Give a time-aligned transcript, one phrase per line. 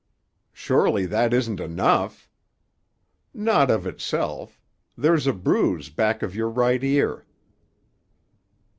[0.51, 2.27] "Surely that isn't enough?"
[3.35, 4.59] "Not of itself.
[4.97, 7.23] There's a bruise back of your right ear."